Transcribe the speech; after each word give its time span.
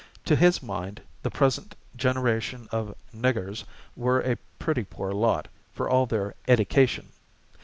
To 0.25 0.35
his 0.35 0.63
mind, 0.63 1.03
the 1.21 1.29
present 1.29 1.75
generation 1.95 2.67
of 2.71 2.95
"niggers" 3.15 3.65
were 3.95 4.19
a 4.21 4.37
pretty 4.57 4.83
poor 4.83 5.11
lot, 5.11 5.47
for 5.73 5.87
all 5.87 6.07
their 6.07 6.33
"edication." 6.47 7.09